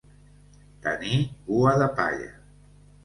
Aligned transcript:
Tenir 0.87 1.19
cua 1.51 1.75
de 1.83 1.91
palla. 2.01 2.31